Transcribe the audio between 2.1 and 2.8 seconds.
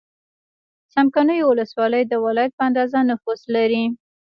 ولایت په